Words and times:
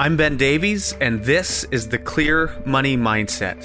I'm 0.00 0.16
Ben 0.16 0.36
Davies, 0.36 0.94
and 1.00 1.24
this 1.24 1.64
is 1.72 1.88
the 1.88 1.98
Clear 1.98 2.54
Money 2.64 2.96
Mindset. 2.96 3.58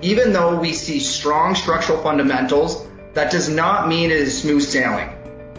Even 0.00 0.32
though 0.32 0.60
we 0.60 0.72
see 0.72 1.00
strong 1.00 1.56
structural 1.56 2.00
fundamentals, 2.04 2.86
that 3.14 3.32
does 3.32 3.48
not 3.48 3.88
mean 3.88 4.12
it 4.12 4.18
is 4.18 4.40
smooth 4.40 4.62
sailing. 4.62 5.10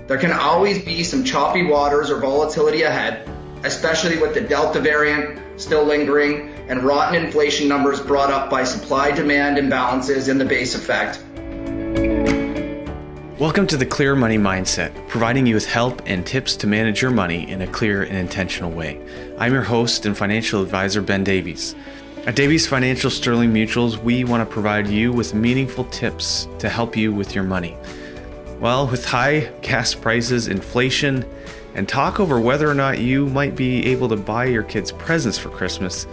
There 0.07 0.17
can 0.17 0.31
always 0.31 0.85
be 0.85 1.03
some 1.03 1.25
choppy 1.25 1.65
waters 1.65 2.09
or 2.09 2.21
volatility 2.21 2.83
ahead, 2.83 3.29
especially 3.65 4.17
with 4.17 4.33
the 4.33 4.39
Delta 4.39 4.79
variant 4.79 5.59
still 5.59 5.83
lingering 5.83 6.55
and 6.69 6.83
rotten 6.83 7.21
inflation 7.21 7.67
numbers 7.67 7.99
brought 7.99 8.31
up 8.31 8.49
by 8.49 8.63
supply 8.63 9.11
demand 9.11 9.57
imbalances 9.57 10.29
and 10.29 10.39
the 10.39 10.45
base 10.45 10.73
effect. 10.73 11.21
Welcome 13.37 13.67
to 13.67 13.75
the 13.75 13.85
Clear 13.85 14.15
Money 14.15 14.37
Mindset, 14.37 15.09
providing 15.09 15.45
you 15.45 15.55
with 15.55 15.67
help 15.67 16.01
and 16.05 16.25
tips 16.25 16.55
to 16.55 16.67
manage 16.67 17.01
your 17.01 17.11
money 17.11 17.51
in 17.51 17.63
a 17.63 17.67
clear 17.67 18.03
and 18.03 18.15
intentional 18.15 18.71
way. 18.71 18.97
I'm 19.37 19.51
your 19.51 19.61
host 19.61 20.05
and 20.05 20.17
financial 20.17 20.61
advisor, 20.61 21.01
Ben 21.01 21.25
Davies. 21.25 21.75
At 22.25 22.37
Davies 22.37 22.65
Financial 22.65 23.09
Sterling 23.09 23.51
Mutuals, 23.51 24.01
we 24.01 24.23
want 24.23 24.47
to 24.47 24.53
provide 24.53 24.87
you 24.87 25.11
with 25.11 25.33
meaningful 25.33 25.83
tips 25.83 26.47
to 26.59 26.69
help 26.69 26.95
you 26.95 27.11
with 27.11 27.35
your 27.35 27.43
money. 27.43 27.75
Well, 28.61 28.87
with 28.87 29.03
high 29.03 29.51
gas 29.61 29.93
prices, 29.93 30.47
inflation, 30.47 31.25
and 31.73 31.89
talk 31.89 32.21
over 32.21 32.39
whether 32.39 32.71
or 32.71 32.73
not 32.73 32.99
you 32.99 33.25
might 33.27 33.57
be 33.57 33.85
able 33.87 34.07
to 34.07 34.15
buy 34.15 34.45
your 34.45 34.63
kids 34.63 34.93
presents 34.93 35.37
for 35.37 35.49
Christmas, 35.49 36.07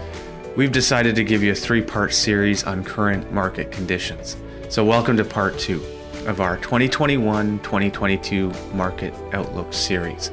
we've 0.56 0.72
decided 0.72 1.14
to 1.14 1.22
give 1.22 1.44
you 1.44 1.52
a 1.52 1.54
three 1.54 1.82
part 1.82 2.14
series 2.14 2.64
on 2.64 2.82
current 2.82 3.32
market 3.32 3.70
conditions. 3.70 4.36
So, 4.70 4.84
welcome 4.84 5.16
to 5.18 5.24
part 5.24 5.56
two 5.60 5.80
of 6.26 6.40
our 6.40 6.56
2021 6.58 7.58
2022 7.60 8.52
Market 8.74 9.14
Outlook 9.32 9.72
series. 9.72 10.30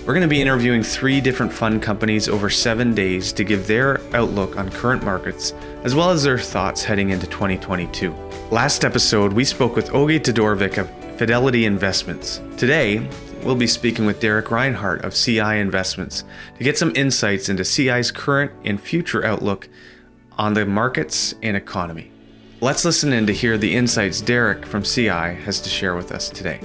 We're 0.00 0.14
going 0.14 0.22
to 0.22 0.28
be 0.28 0.40
interviewing 0.40 0.82
three 0.82 1.20
different 1.20 1.52
fund 1.52 1.82
companies 1.82 2.28
over 2.28 2.48
seven 2.48 2.94
days 2.94 3.32
to 3.34 3.44
give 3.44 3.66
their 3.66 4.00
outlook 4.14 4.56
on 4.56 4.70
current 4.70 5.04
markets, 5.04 5.52
as 5.84 5.94
well 5.94 6.10
as 6.10 6.22
their 6.22 6.38
thoughts 6.38 6.82
heading 6.82 7.10
into 7.10 7.26
2022. 7.26 8.12
Last 8.50 8.84
episode, 8.84 9.32
we 9.32 9.44
spoke 9.44 9.76
with 9.76 9.94
Oge 9.94 10.22
Todorovic 10.22 10.78
of 10.78 10.90
Fidelity 11.18 11.66
Investments. 11.66 12.40
Today, 12.56 13.08
we'll 13.44 13.54
be 13.54 13.66
speaking 13.66 14.06
with 14.06 14.20
Derek 14.20 14.50
Reinhart 14.50 15.04
of 15.04 15.14
CI 15.14 15.58
Investments 15.58 16.24
to 16.56 16.64
get 16.64 16.78
some 16.78 16.96
insights 16.96 17.48
into 17.48 17.64
CI's 17.64 18.10
current 18.10 18.52
and 18.64 18.80
future 18.80 19.24
outlook 19.24 19.68
on 20.38 20.54
the 20.54 20.64
markets 20.64 21.34
and 21.42 21.56
economy. 21.56 22.10
Let's 22.62 22.84
listen 22.84 23.14
in 23.14 23.26
to 23.26 23.32
hear 23.32 23.56
the 23.56 23.74
insights 23.74 24.20
Derek 24.20 24.66
from 24.66 24.82
CI 24.82 25.08
has 25.08 25.62
to 25.62 25.70
share 25.70 25.96
with 25.96 26.12
us 26.12 26.28
today. 26.28 26.60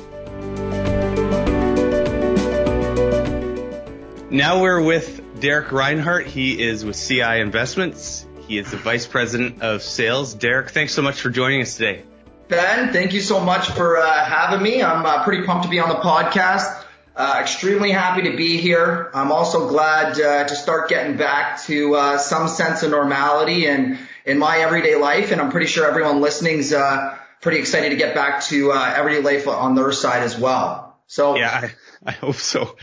Now 4.30 4.62
we're 4.62 4.82
with 4.82 5.40
Derek 5.40 5.72
Reinhart. 5.72 6.28
He 6.28 6.62
is 6.62 6.84
with 6.84 6.98
CI 6.98 7.40
Investments. 7.40 8.28
He 8.46 8.58
is 8.58 8.72
the 8.72 8.78
Vice 8.78 9.08
President 9.08 9.62
of 9.62 9.82
Sales. 9.82 10.34
Derek, 10.34 10.72
thanks 10.72 10.94
so 10.94 11.02
much 11.02 11.22
for 11.22 11.30
joining 11.30 11.62
us 11.62 11.78
today. 11.78 12.04
Ben, 12.50 12.92
thank 12.92 13.14
you 13.14 13.22
so 13.22 13.40
much 13.40 13.70
for 13.70 13.98
uh, 13.98 14.26
having 14.26 14.62
me. 14.62 14.84
I'm 14.84 15.06
uh, 15.06 15.24
pretty 15.24 15.46
pumped 15.46 15.64
to 15.64 15.70
be 15.70 15.80
on 15.80 15.88
the 15.88 15.96
podcast. 15.96 16.84
Uh, 17.16 17.38
extremely 17.40 17.92
happy 17.92 18.30
to 18.30 18.36
be 18.36 18.58
here. 18.58 19.10
I'm 19.14 19.32
also 19.32 19.70
glad 19.70 20.20
uh, 20.20 20.44
to 20.44 20.56
start 20.58 20.90
getting 20.90 21.16
back 21.16 21.62
to 21.64 21.96
uh, 21.96 22.18
some 22.18 22.50
sense 22.50 22.84
of 22.84 22.92
normality 22.92 23.68
and 23.68 23.98
in 24.26 24.38
my 24.40 24.58
everyday 24.58 24.96
life. 24.96 25.32
And 25.32 25.40
I'm 25.40 25.52
pretty 25.52 25.68
sure 25.68 25.88
everyone 25.88 26.22
listening's 26.22 26.74
uh, 26.74 27.18
pretty 27.42 27.60
excited 27.60 27.90
to 27.90 27.96
get 27.96 28.16
back 28.16 28.44
to 28.46 28.72
uh, 28.72 28.94
everyday 28.96 29.22
life 29.22 29.48
on 29.48 29.76
their 29.76 29.92
side 29.92 30.24
as 30.24 30.38
well. 30.38 31.00
So 31.08 31.36
yeah, 31.36 31.70
I, 32.06 32.10
I 32.10 32.12
hope 32.12 32.36
so. 32.36 32.76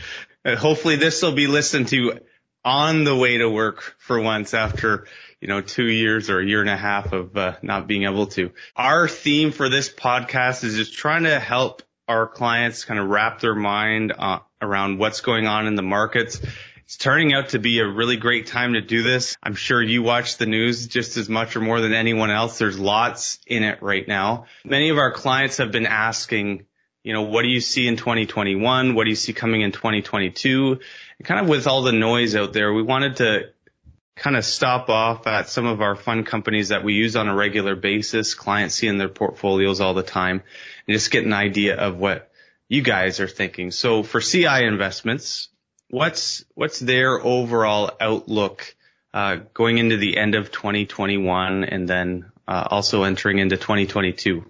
Hopefully 0.45 0.95
this 0.95 1.21
will 1.21 1.33
be 1.33 1.47
listened 1.47 1.89
to 1.89 2.19
on 2.65 3.03
the 3.03 3.15
way 3.15 3.37
to 3.37 3.49
work 3.49 3.95
for 3.97 4.19
once 4.21 4.53
after 4.53 5.05
you 5.41 5.47
know 5.47 5.61
two 5.61 5.85
years 5.85 6.29
or 6.29 6.39
a 6.39 6.45
year 6.45 6.61
and 6.61 6.69
a 6.69 6.77
half 6.77 7.11
of 7.11 7.35
uh, 7.35 7.55
not 7.61 7.87
being 7.87 8.03
able 8.03 8.27
to. 8.27 8.51
Our 8.75 9.07
theme 9.07 9.51
for 9.51 9.69
this 9.69 9.89
podcast 9.89 10.63
is 10.63 10.75
just 10.75 10.93
trying 10.93 11.23
to 11.23 11.39
help 11.39 11.81
our 12.07 12.27
clients 12.27 12.85
kind 12.85 12.99
of 12.99 13.09
wrap 13.09 13.39
their 13.39 13.55
mind 13.55 14.13
uh, 14.17 14.39
around 14.61 14.99
what's 14.99 15.21
going 15.21 15.47
on 15.47 15.67
in 15.67 15.75
the 15.75 15.81
markets 15.81 16.41
it's 16.93 17.03
turning 17.03 17.33
out 17.33 17.49
to 17.49 17.59
be 17.59 17.79
a 17.79 17.87
really 17.87 18.17
great 18.17 18.45
time 18.45 18.73
to 18.73 18.81
do 18.81 19.01
this. 19.01 19.35
I'm 19.41 19.55
sure 19.55 19.81
you 19.81 20.03
watch 20.03 20.37
the 20.37 20.45
news 20.45 20.85
just 20.85 21.17
as 21.17 21.27
much 21.27 21.55
or 21.55 21.59
more 21.59 21.81
than 21.81 21.91
anyone 21.91 22.29
else. 22.29 22.59
There's 22.59 22.77
lots 22.77 23.39
in 23.47 23.63
it 23.63 23.81
right 23.81 24.07
now. 24.07 24.45
Many 24.63 24.89
of 24.89 24.99
our 24.99 25.11
clients 25.11 25.57
have 25.57 25.71
been 25.71 25.87
asking, 25.87 26.67
you 27.03 27.13
know, 27.13 27.23
what 27.23 27.41
do 27.41 27.47
you 27.47 27.61
see 27.61 27.87
in 27.87 27.97
2021? 27.97 28.93
What 28.93 29.05
do 29.05 29.09
you 29.09 29.15
see 29.15 29.33
coming 29.33 29.61
in 29.61 29.71
2022? 29.71 30.79
And 31.17 31.27
kind 31.27 31.41
of 31.41 31.49
with 31.49 31.65
all 31.65 31.81
the 31.81 31.93
noise 31.93 32.35
out 32.35 32.53
there, 32.53 32.71
we 32.71 32.83
wanted 32.83 33.15
to 33.15 33.49
kind 34.15 34.37
of 34.37 34.45
stop 34.45 34.87
off 34.87 35.25
at 35.25 35.49
some 35.49 35.65
of 35.65 35.81
our 35.81 35.95
fund 35.95 36.27
companies 36.27 36.69
that 36.69 36.83
we 36.83 36.93
use 36.93 37.15
on 37.15 37.27
a 37.27 37.33
regular 37.33 37.75
basis, 37.75 38.35
clients 38.35 38.75
see 38.75 38.85
in 38.85 38.99
their 38.99 39.09
portfolios 39.09 39.81
all 39.81 39.95
the 39.95 40.03
time, 40.03 40.43
and 40.87 40.93
just 40.93 41.09
get 41.09 41.25
an 41.25 41.33
idea 41.33 41.75
of 41.75 41.97
what 41.97 42.29
you 42.69 42.83
guys 42.83 43.19
are 43.19 43.27
thinking. 43.27 43.71
So 43.71 44.03
for 44.03 44.21
CI 44.21 44.63
investments, 44.63 45.49
what's 45.89 46.43
what's 46.55 46.79
their 46.79 47.19
overall 47.21 47.91
outlook 47.99 48.75
uh, 49.13 49.37
going 49.53 49.77
into 49.77 49.97
the 49.97 50.17
end 50.17 50.35
of 50.35 50.51
2021 50.51 51.63
and 51.63 51.87
then 51.87 52.31
uh, 52.47 52.67
also 52.69 53.03
entering 53.03 53.39
into 53.39 53.57
2022? 53.57 54.45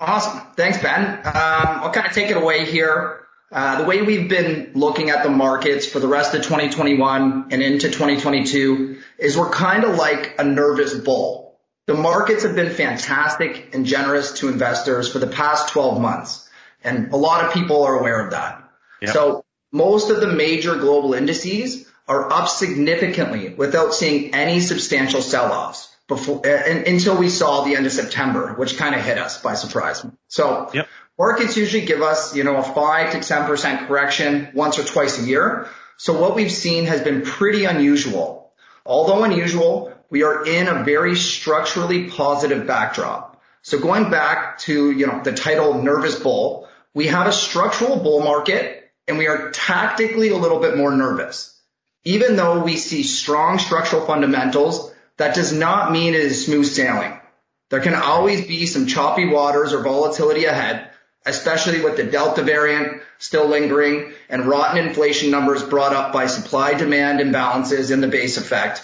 Awesome. 0.00 0.40
Thanks, 0.56 0.82
Ben. 0.82 1.04
Um, 1.04 1.22
I'll 1.24 1.92
kind 1.92 2.06
of 2.06 2.12
take 2.12 2.30
it 2.30 2.36
away 2.36 2.64
here. 2.64 3.20
Uh, 3.52 3.82
the 3.82 3.84
way 3.84 4.02
we've 4.02 4.28
been 4.28 4.72
looking 4.74 5.10
at 5.10 5.22
the 5.22 5.30
markets 5.30 5.86
for 5.86 6.00
the 6.00 6.08
rest 6.08 6.34
of 6.34 6.42
2021 6.42 7.48
and 7.50 7.62
into 7.62 7.88
2022 7.88 8.98
is 9.18 9.36
we're 9.36 9.50
kind 9.50 9.84
of 9.84 9.96
like 9.96 10.34
a 10.38 10.44
nervous 10.44 10.94
bull. 10.94 11.60
The 11.86 11.94
markets 11.94 12.44
have 12.44 12.56
been 12.56 12.70
fantastic 12.70 13.74
and 13.74 13.84
generous 13.84 14.32
to 14.38 14.48
investors 14.48 15.12
for 15.12 15.18
the 15.18 15.26
past 15.26 15.68
12 15.68 16.00
months, 16.00 16.48
and 16.82 17.12
a 17.12 17.16
lot 17.16 17.44
of 17.44 17.52
people 17.52 17.82
are 17.82 17.98
aware 17.98 18.24
of 18.24 18.30
that. 18.30 18.64
Yep. 19.02 19.12
So 19.12 19.41
most 19.72 20.10
of 20.10 20.20
the 20.20 20.28
major 20.28 20.76
global 20.76 21.14
indices 21.14 21.88
are 22.06 22.30
up 22.32 22.48
significantly 22.48 23.48
without 23.50 23.94
seeing 23.94 24.34
any 24.34 24.60
substantial 24.60 25.22
sell-offs 25.22 25.88
before 26.08 26.46
uh, 26.46 26.82
until 26.86 27.16
we 27.16 27.28
saw 27.28 27.64
the 27.64 27.74
end 27.74 27.86
of 27.86 27.92
September, 27.92 28.54
which 28.54 28.76
kind 28.76 28.94
of 28.94 29.02
hit 29.02 29.18
us 29.18 29.40
by 29.40 29.54
surprise. 29.54 30.04
So 30.28 30.70
yep. 30.74 30.88
markets 31.18 31.56
usually 31.56 31.86
give 31.86 32.02
us, 32.02 32.36
you 32.36 32.44
know, 32.44 32.56
a 32.56 32.62
five 32.62 33.12
to 33.12 33.18
10% 33.18 33.86
correction 33.86 34.50
once 34.54 34.78
or 34.78 34.84
twice 34.84 35.18
a 35.18 35.24
year. 35.24 35.68
So 35.96 36.20
what 36.20 36.34
we've 36.34 36.52
seen 36.52 36.86
has 36.86 37.00
been 37.00 37.22
pretty 37.22 37.64
unusual. 37.64 38.52
Although 38.84 39.24
unusual, 39.24 39.94
we 40.10 40.24
are 40.24 40.44
in 40.44 40.66
a 40.68 40.82
very 40.84 41.14
structurally 41.14 42.10
positive 42.10 42.66
backdrop. 42.66 43.40
So 43.62 43.78
going 43.78 44.10
back 44.10 44.58
to, 44.58 44.90
you 44.90 45.06
know, 45.06 45.22
the 45.22 45.32
title 45.32 45.82
nervous 45.82 46.18
bull, 46.18 46.68
we 46.92 47.06
have 47.06 47.28
a 47.28 47.32
structural 47.32 47.96
bull 47.96 48.22
market 48.22 48.81
and 49.12 49.18
we 49.18 49.28
are 49.28 49.50
tactically 49.50 50.30
a 50.30 50.36
little 50.38 50.58
bit 50.58 50.74
more 50.74 50.90
nervous. 50.90 51.54
Even 52.02 52.34
though 52.34 52.64
we 52.64 52.78
see 52.78 53.02
strong 53.02 53.58
structural 53.58 54.06
fundamentals, 54.06 54.90
that 55.18 55.34
does 55.34 55.52
not 55.52 55.92
mean 55.92 56.14
it 56.14 56.20
is 56.20 56.46
smooth 56.46 56.64
sailing. 56.64 57.20
There 57.68 57.82
can 57.82 57.94
always 57.94 58.46
be 58.46 58.64
some 58.64 58.86
choppy 58.86 59.28
waters 59.28 59.74
or 59.74 59.82
volatility 59.82 60.46
ahead, 60.46 60.88
especially 61.26 61.82
with 61.82 61.98
the 61.98 62.04
Delta 62.04 62.42
variant 62.42 63.02
still 63.18 63.46
lingering 63.46 64.14
and 64.30 64.46
rotten 64.46 64.82
inflation 64.82 65.30
numbers 65.30 65.62
brought 65.62 65.92
up 65.92 66.14
by 66.14 66.26
supply 66.26 66.72
demand 66.72 67.20
imbalances 67.20 67.92
and 67.92 68.02
the 68.02 68.08
base 68.08 68.38
effect. 68.38 68.82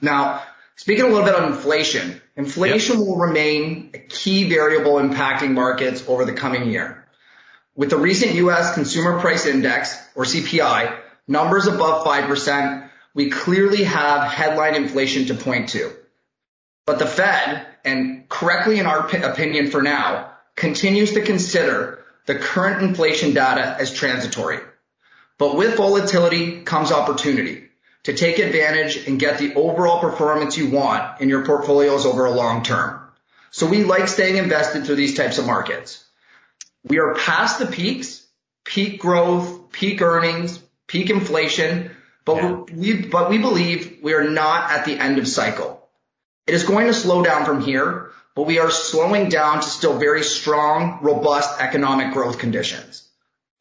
Now, 0.00 0.42
speaking 0.76 1.04
a 1.04 1.08
little 1.08 1.26
bit 1.26 1.34
on 1.34 1.52
inflation, 1.52 2.18
inflation 2.34 2.98
yep. 2.98 3.06
will 3.06 3.18
remain 3.18 3.90
a 3.92 3.98
key 3.98 4.48
variable 4.48 4.94
impacting 4.94 5.50
markets 5.50 6.02
over 6.08 6.24
the 6.24 6.32
coming 6.32 6.70
year. 6.70 7.03
With 7.76 7.90
the 7.90 7.98
recent 7.98 8.34
U.S. 8.34 8.74
Consumer 8.74 9.18
Price 9.18 9.46
Index, 9.46 9.96
or 10.14 10.24
CPI, 10.24 10.96
numbers 11.26 11.66
above 11.66 12.06
5%, 12.06 12.88
we 13.14 13.30
clearly 13.30 13.82
have 13.84 14.30
headline 14.30 14.76
inflation 14.76 15.26
to 15.26 15.34
point 15.34 15.70
to. 15.70 15.92
But 16.86 16.98
the 16.98 17.06
Fed, 17.06 17.66
and 17.84 18.28
correctly 18.28 18.78
in 18.78 18.86
our 18.86 19.08
opinion 19.08 19.70
for 19.70 19.82
now, 19.82 20.32
continues 20.54 21.14
to 21.14 21.22
consider 21.22 22.04
the 22.26 22.36
current 22.36 22.82
inflation 22.82 23.34
data 23.34 23.76
as 23.80 23.92
transitory. 23.92 24.60
But 25.38 25.56
with 25.56 25.76
volatility 25.76 26.62
comes 26.62 26.92
opportunity 26.92 27.64
to 28.04 28.14
take 28.14 28.38
advantage 28.38 29.08
and 29.08 29.18
get 29.18 29.38
the 29.38 29.54
overall 29.54 30.00
performance 30.00 30.56
you 30.56 30.70
want 30.70 31.20
in 31.20 31.28
your 31.28 31.44
portfolios 31.44 32.06
over 32.06 32.26
a 32.26 32.30
long 32.30 32.62
term. 32.62 33.00
So 33.50 33.66
we 33.66 33.82
like 33.82 34.08
staying 34.08 34.36
invested 34.36 34.84
through 34.84 34.96
these 34.96 35.16
types 35.16 35.38
of 35.38 35.46
markets. 35.46 36.04
We 36.84 36.98
are 36.98 37.14
past 37.14 37.58
the 37.58 37.66
peaks, 37.66 38.26
peak 38.64 39.00
growth, 39.00 39.72
peak 39.72 40.02
earnings, 40.02 40.60
peak 40.86 41.10
inflation, 41.10 41.90
but 42.24 42.36
yeah. 42.36 42.52
we 42.72 43.02
but 43.02 43.30
we 43.30 43.38
believe 43.38 43.98
we 44.02 44.14
are 44.14 44.28
not 44.28 44.70
at 44.70 44.84
the 44.84 44.98
end 44.98 45.18
of 45.18 45.26
cycle. 45.26 45.88
It 46.46 46.54
is 46.54 46.64
going 46.64 46.86
to 46.86 46.94
slow 46.94 47.22
down 47.22 47.44
from 47.46 47.62
here, 47.62 48.10
but 48.34 48.42
we 48.42 48.58
are 48.58 48.70
slowing 48.70 49.28
down 49.28 49.60
to 49.60 49.68
still 49.68 49.98
very 49.98 50.22
strong, 50.22 50.98
robust 51.00 51.60
economic 51.60 52.12
growth 52.12 52.38
conditions. 52.38 53.08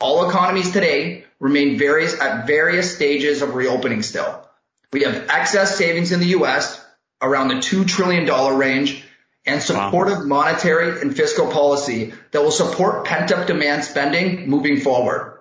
All 0.01 0.29
economies 0.29 0.71
today 0.71 1.23
remain 1.39 1.77
various 1.77 2.19
at 2.19 2.45
various 2.45 2.93
stages 2.93 3.41
of 3.41 3.55
reopening 3.55 4.01
still. 4.01 4.47
We 4.91 5.03
have 5.03 5.29
excess 5.29 5.77
savings 5.77 6.11
in 6.11 6.19
the 6.19 6.33
U.S. 6.37 6.83
around 7.21 7.47
the 7.47 7.55
$2 7.55 7.87
trillion 7.87 8.25
range 8.57 9.03
and 9.45 9.61
supportive 9.61 10.19
wow. 10.19 10.25
monetary 10.25 11.01
and 11.01 11.15
fiscal 11.15 11.51
policy 11.51 12.13
that 12.31 12.41
will 12.41 12.51
support 12.51 13.05
pent-up 13.05 13.47
demand 13.47 13.83
spending 13.83 14.49
moving 14.49 14.79
forward. 14.79 15.39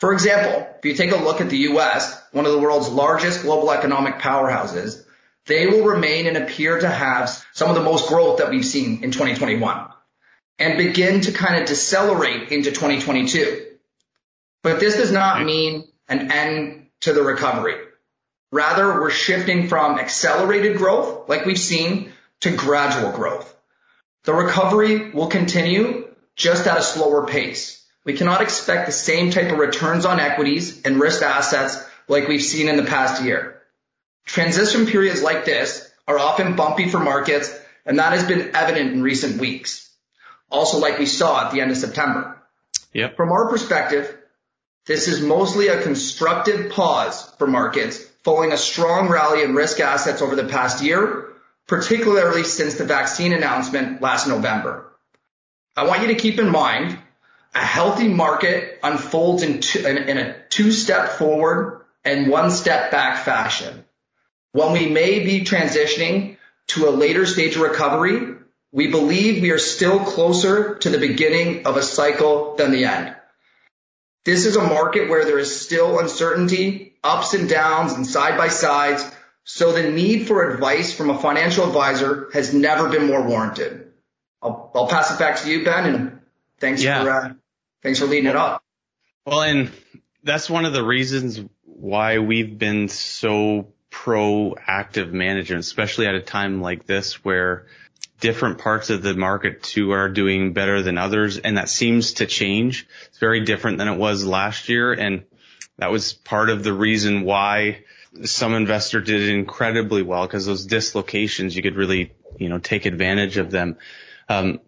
For 0.00 0.12
example, 0.12 0.66
if 0.78 0.84
you 0.84 0.94
take 0.94 1.12
a 1.12 1.22
look 1.22 1.40
at 1.40 1.50
the 1.50 1.58
U.S., 1.58 2.20
one 2.32 2.46
of 2.46 2.52
the 2.52 2.58
world's 2.58 2.88
largest 2.88 3.42
global 3.42 3.70
economic 3.70 4.16
powerhouses, 4.16 5.04
they 5.46 5.66
will 5.66 5.84
remain 5.84 6.26
and 6.26 6.36
appear 6.36 6.78
to 6.78 6.88
have 6.88 7.28
some 7.52 7.68
of 7.68 7.76
the 7.76 7.82
most 7.82 8.08
growth 8.08 8.38
that 8.38 8.50
we've 8.50 8.64
seen 8.64 9.04
in 9.04 9.10
2021 9.10 9.88
and 10.58 10.78
begin 10.78 11.20
to 11.20 11.32
kind 11.32 11.60
of 11.60 11.68
decelerate 11.68 12.50
into 12.50 12.70
2022. 12.70 13.66
But 14.62 14.80
this 14.80 14.96
does 14.96 15.12
not 15.12 15.44
mean 15.44 15.88
an 16.08 16.30
end 16.30 16.86
to 17.00 17.12
the 17.12 17.22
recovery. 17.22 17.76
Rather, 18.52 19.00
we're 19.00 19.10
shifting 19.10 19.68
from 19.68 19.98
accelerated 19.98 20.76
growth, 20.76 21.28
like 21.28 21.46
we've 21.46 21.58
seen, 21.58 22.12
to 22.42 22.54
gradual 22.54 23.12
growth. 23.12 23.52
The 24.24 24.34
recovery 24.34 25.10
will 25.10 25.28
continue 25.28 26.08
just 26.36 26.66
at 26.66 26.78
a 26.78 26.82
slower 26.82 27.26
pace. 27.26 27.84
We 28.04 28.14
cannot 28.14 28.40
expect 28.40 28.86
the 28.86 28.92
same 28.92 29.30
type 29.30 29.50
of 29.50 29.58
returns 29.58 30.04
on 30.04 30.20
equities 30.20 30.82
and 30.84 31.00
risk 31.00 31.22
assets 31.22 31.82
like 32.08 32.28
we've 32.28 32.42
seen 32.42 32.68
in 32.68 32.76
the 32.76 32.84
past 32.84 33.22
year. 33.22 33.62
Transition 34.24 34.86
periods 34.86 35.22
like 35.22 35.44
this 35.44 35.90
are 36.06 36.18
often 36.18 36.56
bumpy 36.56 36.88
for 36.88 36.98
markets, 36.98 37.56
and 37.86 37.98
that 37.98 38.12
has 38.12 38.24
been 38.24 38.54
evident 38.54 38.92
in 38.92 39.02
recent 39.02 39.40
weeks. 39.40 39.90
Also, 40.50 40.78
like 40.78 40.98
we 40.98 41.06
saw 41.06 41.46
at 41.46 41.52
the 41.52 41.60
end 41.60 41.70
of 41.70 41.76
September. 41.76 42.40
Yep. 42.92 43.16
From 43.16 43.32
our 43.32 43.48
perspective, 43.48 44.16
this 44.86 45.08
is 45.08 45.22
mostly 45.22 45.68
a 45.68 45.82
constructive 45.82 46.72
pause 46.72 47.30
for 47.38 47.46
markets 47.46 47.98
following 48.24 48.52
a 48.52 48.56
strong 48.56 49.08
rally 49.08 49.42
in 49.42 49.54
risk 49.54 49.80
assets 49.80 50.22
over 50.22 50.36
the 50.36 50.44
past 50.44 50.82
year, 50.82 51.31
particularly 51.66 52.44
since 52.44 52.74
the 52.74 52.84
vaccine 52.84 53.32
announcement 53.32 54.00
last 54.00 54.26
November. 54.26 54.92
I 55.76 55.86
want 55.86 56.02
you 56.02 56.08
to 56.08 56.14
keep 56.14 56.38
in 56.38 56.50
mind 56.50 56.98
a 57.54 57.64
healthy 57.64 58.08
market 58.08 58.78
unfolds 58.82 59.42
in, 59.42 59.60
two, 59.60 59.86
in, 59.86 59.96
in 59.96 60.18
a 60.18 60.36
two-step 60.48 61.10
forward 61.12 61.84
and 62.04 62.28
one 62.28 62.50
step 62.50 62.90
back 62.90 63.24
fashion. 63.24 63.84
When 64.52 64.72
we 64.72 64.88
may 64.88 65.24
be 65.24 65.44
transitioning 65.44 66.36
to 66.68 66.88
a 66.88 66.90
later 66.90 67.26
stage 67.26 67.56
of 67.56 67.62
recovery, 67.62 68.36
we 68.70 68.88
believe 68.88 69.42
we 69.42 69.50
are 69.50 69.58
still 69.58 70.00
closer 70.00 70.76
to 70.76 70.90
the 70.90 70.98
beginning 70.98 71.66
of 71.66 71.76
a 71.76 71.82
cycle 71.82 72.56
than 72.56 72.70
the 72.70 72.86
end. 72.86 73.14
This 74.24 74.46
is 74.46 74.56
a 74.56 74.62
market 74.62 75.10
where 75.10 75.24
there 75.24 75.38
is 75.38 75.60
still 75.60 75.98
uncertainty, 75.98 76.94
ups 77.02 77.34
and 77.34 77.48
downs, 77.48 77.92
and 77.92 78.06
side 78.06 78.38
by 78.38 78.48
sides, 78.48 79.04
so 79.44 79.72
the 79.72 79.90
need 79.90 80.26
for 80.26 80.52
advice 80.52 80.92
from 80.92 81.10
a 81.10 81.18
financial 81.18 81.66
advisor 81.66 82.28
has 82.32 82.54
never 82.54 82.88
been 82.88 83.06
more 83.06 83.22
warranted. 83.22 83.92
I'll, 84.40 84.70
I'll 84.74 84.88
pass 84.88 85.12
it 85.12 85.18
back 85.18 85.38
to 85.40 85.50
you, 85.50 85.64
Ben, 85.64 85.94
and 85.94 86.20
thanks 86.58 86.82
yeah. 86.82 87.02
for 87.02 87.10
uh, 87.10 87.32
thanks 87.82 87.98
for 87.98 88.06
leading 88.06 88.30
it 88.30 88.36
up. 88.36 88.62
Well, 89.26 89.42
and 89.42 89.70
that's 90.22 90.50
one 90.50 90.64
of 90.64 90.72
the 90.72 90.84
reasons 90.84 91.40
why 91.64 92.18
we've 92.18 92.58
been 92.58 92.88
so 92.88 93.68
proactive 93.90 95.12
management, 95.12 95.60
especially 95.60 96.06
at 96.06 96.14
a 96.14 96.20
time 96.20 96.60
like 96.60 96.86
this 96.86 97.24
where 97.24 97.66
different 98.20 98.58
parts 98.58 98.88
of 98.90 99.02
the 99.02 99.14
market 99.14 99.62
too 99.62 99.90
are 99.90 100.08
doing 100.08 100.52
better 100.52 100.80
than 100.80 100.96
others. 100.96 101.38
And 101.38 101.58
that 101.58 101.68
seems 101.68 102.14
to 102.14 102.26
change. 102.26 102.86
It's 103.06 103.18
very 103.18 103.44
different 103.44 103.78
than 103.78 103.88
it 103.88 103.98
was 103.98 104.24
last 104.24 104.68
year. 104.68 104.92
And 104.92 105.24
that 105.78 105.90
was 105.90 106.12
part 106.12 106.48
of 106.48 106.62
the 106.62 106.72
reason 106.72 107.22
why 107.22 107.84
some 108.24 108.54
investor 108.54 109.00
did 109.00 109.28
incredibly 109.28 110.02
well 110.02 110.26
because 110.26 110.46
those 110.46 110.66
dislocations, 110.66 111.56
you 111.56 111.62
could 111.62 111.76
really, 111.76 112.12
you 112.38 112.48
know, 112.48 112.58
take 112.58 112.86
advantage 112.86 113.36
of 113.36 113.50
them. 113.50 113.76
Um, 114.28 114.60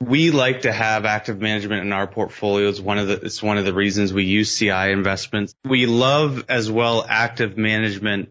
we 0.00 0.30
like 0.30 0.62
to 0.62 0.72
have 0.72 1.04
active 1.06 1.40
management 1.40 1.82
in 1.82 1.92
our 1.92 2.06
portfolios. 2.06 2.80
One 2.80 2.98
of 2.98 3.08
the, 3.08 3.14
it's 3.14 3.42
one 3.42 3.56
of 3.58 3.64
the 3.64 3.72
reasons 3.72 4.12
we 4.12 4.24
use 4.24 4.56
CI 4.58 4.90
investments. 4.90 5.54
We 5.64 5.86
love 5.86 6.44
as 6.48 6.70
well 6.70 7.04
active 7.08 7.56
management 7.56 8.30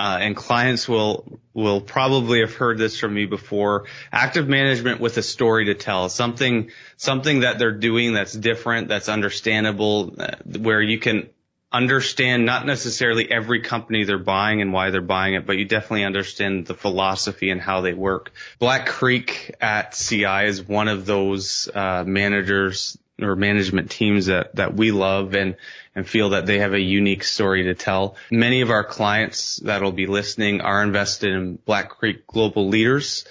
uh, 0.00 0.18
and 0.18 0.34
clients 0.34 0.88
will 0.88 1.40
will 1.52 1.82
probably 1.82 2.40
have 2.40 2.54
heard 2.54 2.78
this 2.78 2.98
from 2.98 3.12
me 3.12 3.26
before. 3.26 3.84
Active 4.10 4.48
management 4.48 4.98
with 4.98 5.18
a 5.18 5.22
story 5.22 5.66
to 5.66 5.74
tell, 5.74 6.08
something 6.08 6.70
something 6.96 7.40
that 7.40 7.58
they're 7.58 7.78
doing 7.78 8.14
that's 8.14 8.32
different, 8.32 8.88
that's 8.88 9.10
understandable, 9.10 10.14
uh, 10.18 10.36
where 10.58 10.80
you 10.80 10.98
can 10.98 11.28
understand 11.72 12.44
not 12.44 12.66
necessarily 12.66 13.30
every 13.30 13.60
company 13.60 14.04
they're 14.04 14.18
buying 14.18 14.60
and 14.60 14.72
why 14.72 14.90
they're 14.90 15.00
buying 15.00 15.34
it, 15.34 15.46
but 15.46 15.56
you 15.56 15.64
definitely 15.64 16.04
understand 16.04 16.66
the 16.66 16.74
philosophy 16.74 17.50
and 17.50 17.60
how 17.60 17.80
they 17.80 17.94
work. 17.94 18.32
Black 18.58 18.86
Creek 18.86 19.54
at 19.60 19.92
CI 19.92 20.46
is 20.46 20.66
one 20.66 20.88
of 20.88 21.06
those 21.06 21.68
uh, 21.72 22.04
managers 22.04 22.98
or 23.22 23.36
management 23.36 23.90
teams 23.90 24.26
that 24.26 24.56
that 24.56 24.74
we 24.74 24.92
love 24.92 25.34
and 25.34 25.56
and 25.94 26.08
feel 26.08 26.30
that 26.30 26.46
they 26.46 26.58
have 26.58 26.72
a 26.72 26.80
unique 26.80 27.24
story 27.24 27.64
to 27.64 27.74
tell. 27.74 28.16
Many 28.30 28.62
of 28.62 28.70
our 28.70 28.84
clients 28.84 29.56
that'll 29.56 29.92
be 29.92 30.06
listening 30.06 30.60
are 30.60 30.82
invested 30.82 31.32
in 31.32 31.56
Black 31.56 31.90
Creek 31.90 32.26
Global 32.26 32.68
Leaders. 32.68 33.26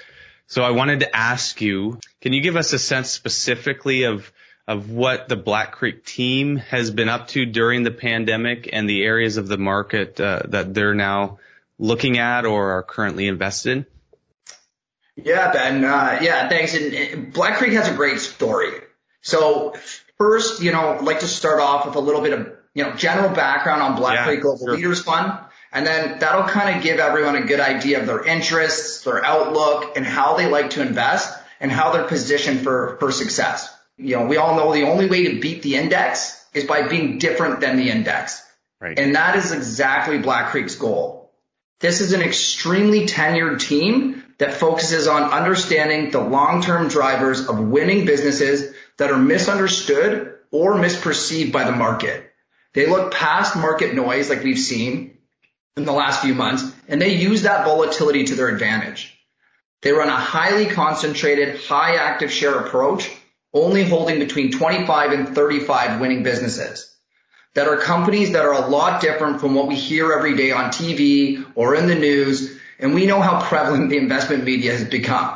So 0.48 0.64
I 0.64 0.72
wanted 0.72 1.02
to 1.02 1.16
ask 1.16 1.62
you, 1.62 2.00
can 2.22 2.34
you 2.34 2.42
give 2.42 2.56
us 2.56 2.74
a 2.74 2.80
sense 2.80 3.12
specifically 3.12 4.04
of 4.04 4.32
of 4.70 4.92
what 4.92 5.28
the 5.28 5.36
Black 5.36 5.72
Creek 5.72 6.06
team 6.06 6.58
has 6.58 6.92
been 6.92 7.10
up 7.10 7.28
to 7.30 7.44
during 7.44 7.82
the 7.82 7.90
pandemic 7.90 8.70
and 8.72 8.88
the 8.88 9.04
areas 9.04 9.38
of 9.38 9.48
the 9.48 9.58
market 9.58 10.22
uh, 10.22 10.44
that 10.50 10.76
they're 10.76 10.94
now 10.94 11.40
looking 11.80 12.20
at 12.20 12.46
or 12.46 12.74
are 12.74 12.84
currently 12.84 13.28
invested 13.28 13.72
in? 13.72 13.86
Yeah, 15.26 15.52
Ben. 15.52 15.84
Uh, 15.84 16.20
yeah, 16.22 16.48
thanks. 16.50 16.76
And, 16.76 16.94
and 16.94 17.34
Black 17.34 17.58
Creek 17.58 17.74
has 17.74 17.90
a 17.90 17.96
great 17.96 18.20
story. 18.20 18.70
So 19.22 19.74
first, 20.20 20.62
you 20.62 20.72
know, 20.72 20.90
I'd 20.90 21.02
like 21.02 21.22
to 21.22 21.28
start 21.28 21.60
off 21.60 21.88
with 21.88 21.96
a 21.96 22.00
little 22.00 22.22
bit 22.22 22.34
of, 22.34 22.52
you 22.76 22.84
know, 22.84 22.94
general 22.94 23.34
background 23.34 23.82
on 23.82 23.96
Black 23.96 24.18
yeah, 24.18 24.26
Creek 24.26 24.42
Global 24.42 24.68
sure. 24.68 24.76
Leaders 24.76 25.02
Fund. 25.02 25.34
And 25.72 25.84
then 25.84 26.20
that'll 26.20 26.48
kind 26.48 26.78
of 26.78 26.84
give 26.84 27.00
everyone 27.00 27.36
a 27.36 27.46
good 27.46 27.60
idea 27.60 28.02
of 28.02 28.06
their 28.06 28.24
interests, 28.24 29.04
their 29.04 29.26
outlook, 29.26 29.98
and 29.98 30.06
how 30.06 30.38
they 30.38 30.48
like 30.48 30.70
to 30.72 30.84
invest 30.84 31.36
and 31.60 31.72
how 31.72 31.92
they're 31.92 32.08
positioned 32.08 32.62
for, 32.62 32.98
for 33.00 33.12
success. 33.12 33.76
You 34.00 34.16
know, 34.16 34.26
we 34.26 34.38
all 34.38 34.56
know 34.56 34.74
the 34.74 34.88
only 34.88 35.08
way 35.08 35.32
to 35.32 35.40
beat 35.40 35.62
the 35.62 35.76
index 35.76 36.46
is 36.54 36.64
by 36.64 36.88
being 36.88 37.18
different 37.18 37.60
than 37.60 37.78
the 37.78 37.90
index. 37.90 38.42
Right. 38.80 38.98
And 38.98 39.16
that 39.16 39.36
is 39.36 39.52
exactly 39.52 40.18
Black 40.18 40.52
Creek's 40.52 40.76
goal. 40.76 41.32
This 41.80 42.02
is 42.02 42.14
an 42.14 42.22
extremely 42.22 43.06
tenured 43.06 43.60
team 43.60 44.24
that 44.38 44.54
focuses 44.54 45.08
on 45.08 45.32
understanding 45.32 46.12
the 46.12 46.22
long-term 46.22 46.88
drivers 46.88 47.48
of 47.48 47.60
winning 47.60 48.06
businesses 48.06 48.74
that 48.98 49.12
are 49.12 49.18
misunderstood 49.18 50.36
or 50.52 50.76
misperceived 50.76 51.52
by 51.52 51.66
the 51.66 51.72
market. 51.72 52.32
They 52.74 52.86
look 52.86 53.14
past 53.14 53.56
market 53.56 53.94
noise 53.94 54.30
like 54.30 54.44
we've 54.44 54.60
seen 54.60 55.18
in 55.76 55.86
the 55.86 55.92
last 55.92 56.22
few 56.22 56.34
months, 56.34 56.64
and 56.88 57.02
they 57.02 57.16
use 57.16 57.44
that 57.44 57.66
volatility 57.66 58.26
to 58.26 58.36
their 58.36 58.50
advantage. 58.50 59.18
They 59.82 59.92
run 59.92 60.10
a 60.10 60.16
highly 60.16 60.66
concentrated, 60.66 61.62
high 61.62 61.96
active 61.96 62.32
share 62.32 62.60
approach, 62.60 63.10
only 63.54 63.84
holding 63.84 64.20
between 64.20 64.52
25 64.52 65.12
and 65.12 65.36
35 65.36 66.00
winning 66.00 66.24
businesses 66.24 66.96
that 67.56 67.68
are 67.68 67.78
companies 67.78 68.34
that 68.34 68.46
are 68.46 68.54
a 68.54 68.68
lot 68.68 69.02
different 69.02 69.42
from 69.42 69.56
what 69.56 69.68
we 69.68 69.76
hear 69.76 70.12
every 70.14 70.36
day 70.36 70.52
on 70.52 70.66
TV 70.66 71.46
or 71.56 71.76
in 71.76 71.88
the 71.88 71.96
news. 71.96 72.58
And 72.80 72.94
we 72.94 73.06
know 73.06 73.22
how 73.22 73.42
prevalent 73.42 73.90
the 73.90 73.98
investment 73.98 74.44
media 74.44 74.72
has 74.72 74.86
become. 74.86 75.36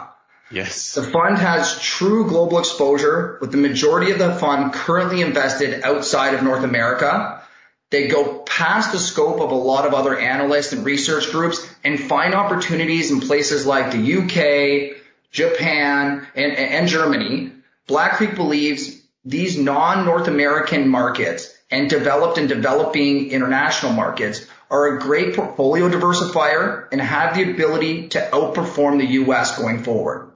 Yes. 0.51 0.93
The 0.93 1.03
fund 1.03 1.37
has 1.37 1.79
true 1.79 2.27
global 2.27 2.59
exposure 2.59 3.39
with 3.41 3.51
the 3.51 3.57
majority 3.57 4.11
of 4.11 4.19
the 4.19 4.35
fund 4.35 4.71
currently 4.71 5.21
invested 5.21 5.81
outside 5.83 6.35
of 6.35 6.43
North 6.43 6.63
America. 6.63 7.41
They 7.89 8.07
go 8.07 8.39
past 8.39 8.91
the 8.91 8.99
scope 8.99 9.41
of 9.41 9.51
a 9.51 9.55
lot 9.55 9.85
of 9.85 9.93
other 9.93 10.17
analysts 10.17 10.71
and 10.73 10.85
research 10.85 11.31
groups 11.31 11.67
and 11.83 11.99
find 11.99 12.33
opportunities 12.33 13.11
in 13.11 13.21
places 13.21 13.65
like 13.65 13.91
the 13.91 14.17
UK, 14.17 14.97
Japan, 15.31 16.25
and, 16.35 16.53
and 16.53 16.87
Germany. 16.87 17.52
Black 17.87 18.13
Creek 18.13 18.35
believes 18.35 19.01
these 19.25 19.57
non-North 19.57 20.27
American 20.27 20.87
markets 20.87 21.53
and 21.69 21.89
developed 21.89 22.37
and 22.37 22.47
developing 22.47 23.31
international 23.31 23.93
markets 23.93 24.45
are 24.69 24.97
a 24.97 24.99
great 24.99 25.35
portfolio 25.35 25.89
diversifier 25.89 26.87
and 26.91 27.01
have 27.01 27.35
the 27.35 27.51
ability 27.51 28.09
to 28.09 28.19
outperform 28.31 28.99
the 28.99 29.05
U.S. 29.05 29.57
going 29.57 29.83
forward. 29.83 30.31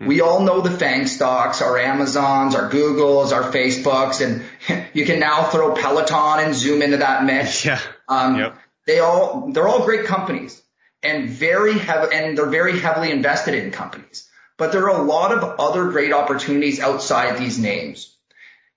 We 0.00 0.20
all 0.20 0.42
know 0.42 0.60
the 0.60 0.70
FANG 0.70 1.06
stocks, 1.06 1.62
our 1.62 1.78
Amazons, 1.78 2.54
our 2.54 2.70
Googles, 2.70 3.32
our 3.32 3.50
Facebooks, 3.50 4.20
and 4.24 4.44
you 4.92 5.06
can 5.06 5.20
now 5.20 5.44
throw 5.44 5.74
Peloton 5.74 6.44
and 6.44 6.54
Zoom 6.54 6.82
into 6.82 6.98
that 6.98 7.24
mix. 7.24 7.64
Yeah. 7.64 7.80
Um, 8.08 8.38
yep. 8.38 8.58
They 8.86 9.00
all, 9.00 9.50
they're 9.50 9.66
all 9.66 9.84
great 9.84 10.04
companies 10.04 10.62
and 11.02 11.28
very 11.28 11.78
heavy, 11.78 12.14
and 12.14 12.38
they're 12.38 12.46
very 12.46 12.78
heavily 12.78 13.10
invested 13.10 13.54
in 13.54 13.70
companies. 13.70 14.28
But 14.58 14.72
there 14.72 14.90
are 14.90 15.00
a 15.00 15.04
lot 15.04 15.32
of 15.32 15.60
other 15.60 15.90
great 15.90 16.12
opportunities 16.12 16.80
outside 16.80 17.38
these 17.38 17.58
names. 17.58 18.14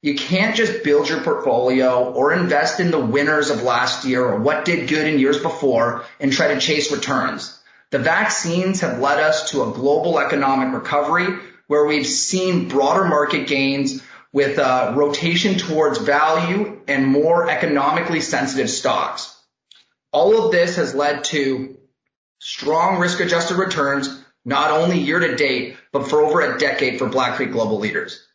You 0.01 0.15
can't 0.15 0.55
just 0.55 0.83
build 0.83 1.09
your 1.09 1.21
portfolio 1.21 2.11
or 2.11 2.33
invest 2.33 2.79
in 2.79 2.91
the 2.91 2.99
winners 2.99 3.49
of 3.49 3.63
last 3.63 4.05
year 4.05 4.25
or 4.25 4.39
what 4.39 4.63
did 4.63 4.87
good 4.87 5.07
in 5.07 5.19
years 5.19 5.41
before 5.41 6.05
and 6.19 6.31
try 6.31 6.53
to 6.53 6.59
chase 6.59 6.91
returns. 6.91 7.59
The 7.91 7.99
vaccines 7.99 8.81
have 8.81 8.99
led 8.99 9.19
us 9.19 9.51
to 9.51 9.63
a 9.63 9.71
global 9.71 10.19
economic 10.19 10.73
recovery 10.73 11.27
where 11.67 11.85
we've 11.85 12.07
seen 12.07 12.67
broader 12.67 13.05
market 13.05 13.47
gains 13.47 14.01
with 14.31 14.57
a 14.57 14.93
rotation 14.95 15.57
towards 15.57 15.97
value 15.97 16.81
and 16.87 17.07
more 17.07 17.49
economically 17.49 18.21
sensitive 18.21 18.69
stocks. 18.69 19.35
All 20.11 20.45
of 20.45 20.51
this 20.51 20.77
has 20.77 20.95
led 20.95 21.23
to 21.25 21.77
strong 22.39 22.99
risk-adjusted 22.99 23.57
returns, 23.57 24.18
not 24.45 24.71
only 24.71 24.99
year 24.99 25.19
to 25.19 25.35
date, 25.35 25.77
but 25.91 26.07
for 26.07 26.21
over 26.21 26.41
a 26.41 26.57
decade 26.57 26.99
for 26.99 27.07
Black 27.07 27.35
Creek 27.35 27.51
Global 27.51 27.79
Leaders. 27.79 28.25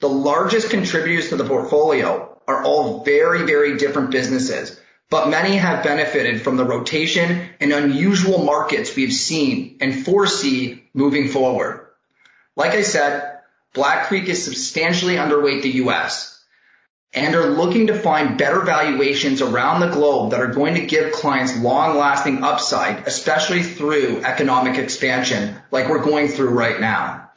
The 0.00 0.08
largest 0.08 0.70
contributors 0.70 1.30
to 1.30 1.36
the 1.36 1.44
portfolio 1.44 2.40
are 2.46 2.64
all 2.64 3.04
very, 3.04 3.44
very 3.44 3.76
different 3.76 4.10
businesses, 4.10 4.80
but 5.10 5.28
many 5.28 5.56
have 5.56 5.82
benefited 5.82 6.42
from 6.42 6.56
the 6.56 6.64
rotation 6.64 7.48
and 7.60 7.72
unusual 7.72 8.44
markets 8.44 8.94
we've 8.94 9.12
seen 9.12 9.78
and 9.80 10.04
foresee 10.04 10.84
moving 10.94 11.28
forward. 11.28 11.86
Like 12.56 12.72
I 12.72 12.82
said, 12.82 13.40
Black 13.74 14.06
Creek 14.06 14.28
is 14.28 14.44
substantially 14.44 15.16
underweight 15.16 15.62
the 15.62 15.70
U.S. 15.82 16.37
and 17.14 17.34
are 17.34 17.50
looking 17.50 17.86
to 17.86 17.98
find 17.98 18.38
better 18.38 18.60
valuations 18.60 19.40
around 19.40 19.80
the 19.80 19.88
globe 19.88 20.30
that 20.30 20.40
are 20.40 20.52
going 20.52 20.74
to 20.74 20.86
give 20.86 21.12
clients 21.12 21.58
long-lasting 21.58 22.42
upside, 22.44 23.06
especially 23.06 23.62
through 23.62 24.22
economic 24.22 24.78
expansion 24.78 25.56
like 25.70 25.88
we're 25.88 26.04
going 26.04 26.28
through 26.28 26.50
right 26.50 26.80
now. 26.80 27.30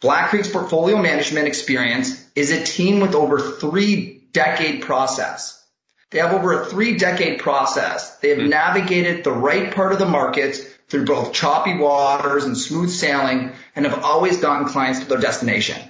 Black 0.00 0.30
Creek's 0.30 0.50
portfolio 0.50 1.00
management 1.00 1.48
experience 1.48 2.24
is 2.36 2.50
a 2.50 2.64
team 2.64 3.00
with 3.00 3.14
over 3.14 3.40
three-decade 3.40 4.82
process. 4.82 5.64
They 6.10 6.20
have 6.20 6.32
over 6.32 6.62
a 6.62 6.66
three-decade 6.66 7.40
process. 7.40 8.16
They 8.18 8.28
have 8.28 8.38
hmm. 8.38 8.48
navigated 8.48 9.24
the 9.24 9.32
right 9.32 9.74
part 9.74 9.92
of 9.92 9.98
the 9.98 10.06
markets 10.06 10.60
through 10.88 11.06
both 11.06 11.32
choppy 11.32 11.76
waters 11.76 12.44
and 12.44 12.56
smooth 12.56 12.90
sailing 12.90 13.52
and 13.74 13.86
have 13.86 14.04
always 14.04 14.40
gotten 14.40 14.68
clients 14.68 15.00
to 15.00 15.06
their 15.06 15.18
destination. 15.18 15.80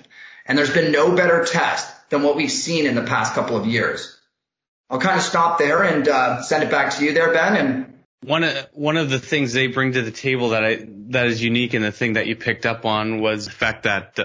And 0.46 0.56
there's 0.56 0.72
been 0.72 0.92
no 0.92 1.14
better 1.14 1.44
test 1.44 1.93
than 2.14 2.22
what 2.22 2.36
we've 2.36 2.50
seen 2.50 2.86
in 2.86 2.94
the 2.94 3.02
past 3.02 3.34
couple 3.34 3.56
of 3.56 3.66
years. 3.66 4.18
I'll 4.88 5.00
kind 5.00 5.18
of 5.18 5.24
stop 5.24 5.58
there 5.58 5.82
and 5.82 6.06
uh, 6.06 6.42
send 6.42 6.62
it 6.62 6.70
back 6.70 6.94
to 6.94 7.04
you 7.04 7.12
there, 7.12 7.32
Ben, 7.32 7.56
and 7.56 7.94
one 8.22 8.44
of 8.44 8.68
one 8.72 8.96
of 8.96 9.10
the 9.10 9.18
things 9.18 9.52
they 9.52 9.66
bring 9.66 9.92
to 9.92 10.02
the 10.02 10.10
table 10.10 10.50
that 10.50 10.64
I 10.64 10.86
that 11.10 11.26
is 11.26 11.42
unique 11.42 11.74
and 11.74 11.84
the 11.84 11.92
thing 11.92 12.14
that 12.14 12.26
you 12.26 12.36
picked 12.36 12.64
up 12.64 12.86
on 12.86 13.20
was 13.20 13.46
the 13.46 13.50
fact 13.50 13.82
that 13.82 14.18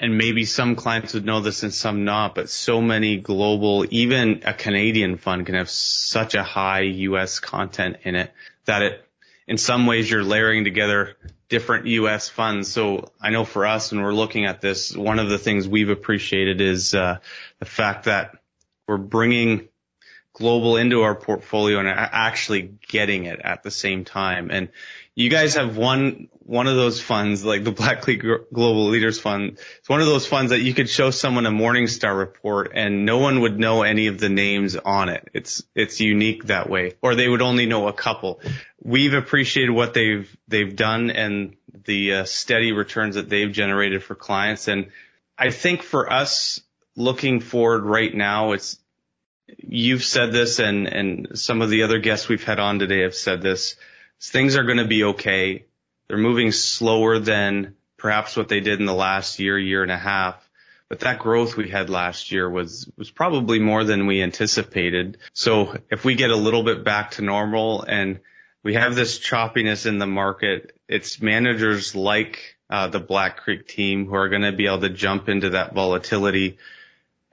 and 0.00 0.18
maybe 0.18 0.44
some 0.44 0.74
clients 0.74 1.14
would 1.14 1.24
know 1.24 1.40
this 1.40 1.62
and 1.62 1.72
some 1.72 2.04
not, 2.04 2.34
but 2.34 2.50
so 2.50 2.80
many 2.80 3.16
global, 3.16 3.86
even 3.90 4.42
a 4.44 4.52
Canadian 4.52 5.18
fund 5.18 5.46
can 5.46 5.54
have 5.54 5.70
such 5.70 6.34
a 6.34 6.42
high 6.42 6.80
US 6.80 7.38
content 7.38 7.98
in 8.02 8.14
it 8.16 8.32
that 8.64 8.82
it, 8.82 9.08
in 9.46 9.56
some 9.56 9.86
ways 9.86 10.10
you're 10.10 10.24
layering 10.24 10.64
together 10.64 11.16
different 11.48 11.86
US 11.86 12.28
funds. 12.28 12.70
So 12.70 13.10
I 13.20 13.30
know 13.30 13.44
for 13.44 13.66
us, 13.66 13.92
when 13.92 14.02
we're 14.02 14.14
looking 14.14 14.46
at 14.46 14.60
this, 14.60 14.96
one 14.96 15.18
of 15.18 15.28
the 15.28 15.38
things 15.38 15.68
we've 15.68 15.90
appreciated 15.90 16.60
is, 16.60 16.94
uh, 16.94 17.18
the 17.58 17.66
fact 17.66 18.04
that 18.04 18.36
we're 18.86 18.96
bringing 18.96 19.68
global 20.34 20.76
into 20.76 21.02
our 21.02 21.14
portfolio 21.14 21.78
and 21.78 21.88
actually 21.88 22.74
getting 22.88 23.24
it 23.24 23.40
at 23.40 23.62
the 23.62 23.70
same 23.70 24.04
time. 24.04 24.50
And 24.50 24.68
you 25.14 25.30
guys 25.30 25.54
have 25.54 25.76
one 25.76 26.28
one 26.46 26.66
of 26.66 26.76
those 26.76 27.00
funds, 27.00 27.42
like 27.44 27.64
the 27.64 27.72
Black 27.72 28.02
Creek 28.02 28.22
Global 28.52 28.88
Leaders 28.88 29.18
Fund. 29.18 29.58
It's 29.78 29.88
one 29.88 30.00
of 30.00 30.06
those 30.06 30.26
funds 30.26 30.50
that 30.50 30.60
you 30.60 30.74
could 30.74 30.90
show 30.90 31.10
someone 31.10 31.46
a 31.46 31.50
Morningstar 31.50 32.16
report 32.16 32.72
and 32.74 33.06
no 33.06 33.16
one 33.18 33.40
would 33.40 33.58
know 33.58 33.82
any 33.82 34.08
of 34.08 34.18
the 34.18 34.28
names 34.28 34.76
on 34.76 35.08
it. 35.08 35.28
It's 35.32 35.62
it's 35.74 36.00
unique 36.00 36.44
that 36.44 36.68
way, 36.68 36.94
or 37.00 37.14
they 37.14 37.28
would 37.28 37.42
only 37.42 37.66
know 37.66 37.88
a 37.88 37.92
couple. 37.92 38.40
We've 38.82 39.14
appreciated 39.14 39.70
what 39.70 39.94
they've 39.94 40.36
they've 40.48 40.74
done 40.74 41.10
and 41.10 41.56
the 41.84 42.14
uh, 42.14 42.24
steady 42.24 42.72
returns 42.72 43.14
that 43.14 43.28
they've 43.28 43.50
generated 43.50 44.02
for 44.02 44.14
clients. 44.14 44.68
And 44.68 44.90
I 45.38 45.50
think 45.50 45.82
for 45.82 46.12
us 46.12 46.60
looking 46.96 47.40
forward 47.40 47.84
right 47.84 48.14
now, 48.14 48.52
it's 48.52 48.78
you've 49.58 50.04
said 50.04 50.32
this 50.32 50.58
and, 50.58 50.86
and 50.86 51.38
some 51.38 51.62
of 51.62 51.70
the 51.70 51.82
other 51.82 51.98
guests 51.98 52.28
we've 52.28 52.44
had 52.44 52.58
on 52.58 52.78
today 52.78 53.02
have 53.02 53.14
said 53.14 53.42
this. 53.42 53.76
Things 54.30 54.56
are 54.56 54.64
going 54.64 54.78
to 54.78 54.86
be 54.86 55.04
okay. 55.04 55.64
They're 56.08 56.18
moving 56.18 56.52
slower 56.52 57.18
than 57.18 57.74
perhaps 57.96 58.36
what 58.36 58.48
they 58.48 58.60
did 58.60 58.80
in 58.80 58.86
the 58.86 58.94
last 58.94 59.38
year, 59.38 59.58
year 59.58 59.82
and 59.82 59.92
a 59.92 59.98
half. 59.98 60.36
But 60.88 61.00
that 61.00 61.18
growth 61.18 61.56
we 61.56 61.70
had 61.70 61.88
last 61.88 62.30
year 62.30 62.48
was, 62.48 62.90
was 62.96 63.10
probably 63.10 63.58
more 63.58 63.84
than 63.84 64.06
we 64.06 64.22
anticipated. 64.22 65.18
So 65.32 65.76
if 65.90 66.04
we 66.04 66.14
get 66.14 66.30
a 66.30 66.36
little 66.36 66.62
bit 66.62 66.84
back 66.84 67.12
to 67.12 67.22
normal 67.22 67.82
and 67.82 68.20
we 68.62 68.74
have 68.74 68.94
this 68.94 69.18
choppiness 69.18 69.86
in 69.86 69.98
the 69.98 70.06
market, 70.06 70.76
it's 70.88 71.20
managers 71.20 71.94
like 71.94 72.56
uh, 72.68 72.88
the 72.88 73.00
Black 73.00 73.38
Creek 73.38 73.66
team 73.66 74.06
who 74.06 74.14
are 74.14 74.28
going 74.28 74.42
to 74.42 74.52
be 74.52 74.66
able 74.66 74.80
to 74.80 74.90
jump 74.90 75.28
into 75.28 75.50
that 75.50 75.74
volatility 75.74 76.58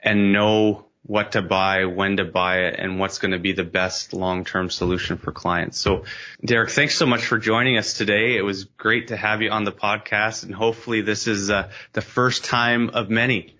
and 0.00 0.32
know 0.32 0.86
what 1.04 1.32
to 1.32 1.42
buy, 1.42 1.84
when 1.84 2.18
to 2.18 2.24
buy 2.24 2.66
it, 2.66 2.76
and 2.78 2.98
what's 2.98 3.18
going 3.18 3.32
to 3.32 3.38
be 3.38 3.52
the 3.52 3.64
best 3.64 4.12
long-term 4.12 4.70
solution 4.70 5.16
for 5.16 5.32
clients. 5.32 5.78
So, 5.78 6.04
Derek, 6.44 6.70
thanks 6.70 6.96
so 6.96 7.06
much 7.06 7.24
for 7.24 7.38
joining 7.38 7.76
us 7.76 7.94
today. 7.94 8.36
It 8.36 8.42
was 8.42 8.64
great 8.64 9.08
to 9.08 9.16
have 9.16 9.42
you 9.42 9.50
on 9.50 9.64
the 9.64 9.72
podcast, 9.72 10.44
and 10.44 10.54
hopefully 10.54 11.00
this 11.00 11.26
is 11.26 11.50
uh, 11.50 11.70
the 11.92 12.02
first 12.02 12.44
time 12.44 12.90
of 12.90 13.10
many. 13.10 13.56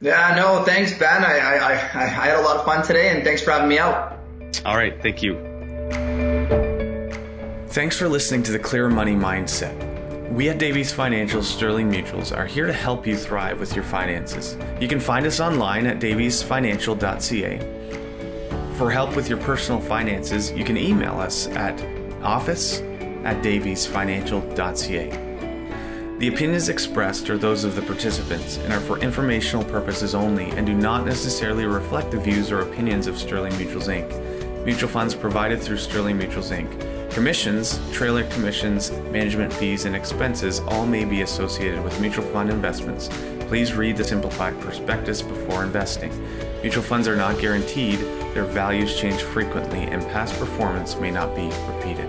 Yeah, 0.00 0.34
no, 0.36 0.62
thanks, 0.62 0.96
Ben. 0.96 1.24
I, 1.24 1.38
I, 1.38 1.54
I, 1.56 1.72
I 1.72 2.06
had 2.06 2.38
a 2.38 2.42
lot 2.42 2.58
of 2.58 2.64
fun 2.64 2.84
today, 2.84 3.08
and 3.08 3.24
thanks 3.24 3.42
for 3.42 3.50
having 3.50 3.68
me 3.68 3.78
out. 3.78 4.18
All 4.64 4.76
right, 4.76 5.02
thank 5.02 5.22
you. 5.22 5.34
Thanks 7.68 7.98
for 7.98 8.08
listening 8.08 8.42
to 8.44 8.52
the 8.52 8.58
Clear 8.58 8.88
Money 8.88 9.14
Mindset. 9.14 9.95
We 10.30 10.48
at 10.48 10.58
Davies 10.58 10.92
Financial 10.92 11.40
Sterling 11.40 11.88
Mutuals 11.90 12.36
are 12.36 12.46
here 12.46 12.66
to 12.66 12.72
help 12.72 13.06
you 13.06 13.16
thrive 13.16 13.60
with 13.60 13.76
your 13.76 13.84
finances. 13.84 14.56
You 14.80 14.88
can 14.88 14.98
find 14.98 15.24
us 15.24 15.38
online 15.38 15.86
at 15.86 16.00
daviesfinancial.ca. 16.00 18.74
For 18.76 18.90
help 18.90 19.14
with 19.14 19.28
your 19.28 19.38
personal 19.38 19.80
finances, 19.80 20.50
you 20.50 20.64
can 20.64 20.76
email 20.76 21.20
us 21.20 21.46
at 21.48 21.80
office 22.24 22.80
at 23.22 23.40
daviesfinancial.ca. 23.42 25.10
The 26.18 26.28
opinions 26.28 26.70
expressed 26.70 27.30
are 27.30 27.38
those 27.38 27.62
of 27.62 27.76
the 27.76 27.82
participants 27.82 28.58
and 28.58 28.72
are 28.72 28.80
for 28.80 28.98
informational 28.98 29.62
purposes 29.64 30.12
only 30.14 30.50
and 30.50 30.66
do 30.66 30.74
not 30.74 31.06
necessarily 31.06 31.66
reflect 31.66 32.10
the 32.10 32.18
views 32.18 32.50
or 32.50 32.62
opinions 32.62 33.06
of 33.06 33.16
Sterling 33.16 33.52
Mutuals 33.52 33.86
Inc. 33.86 34.64
Mutual 34.64 34.88
funds 34.88 35.14
provided 35.14 35.62
through 35.62 35.76
Sterling 35.76 36.18
Mutuals 36.18 36.50
Inc 36.50 36.95
Commissions, 37.16 37.80
trailer 37.92 38.24
commissions, 38.28 38.90
management 39.10 39.50
fees, 39.50 39.86
and 39.86 39.96
expenses 39.96 40.60
all 40.68 40.84
may 40.84 41.06
be 41.06 41.22
associated 41.22 41.82
with 41.82 41.98
mutual 41.98 42.22
fund 42.26 42.50
investments. 42.50 43.08
Please 43.48 43.72
read 43.72 43.96
the 43.96 44.04
simplified 44.04 44.60
prospectus 44.60 45.22
before 45.22 45.64
investing. 45.64 46.12
Mutual 46.60 46.82
funds 46.82 47.08
are 47.08 47.16
not 47.16 47.40
guaranteed, 47.40 48.00
their 48.34 48.44
values 48.44 49.00
change 49.00 49.22
frequently, 49.22 49.84
and 49.84 50.02
past 50.08 50.38
performance 50.38 50.96
may 50.96 51.10
not 51.10 51.34
be 51.34 51.48
repeated. 51.72 52.05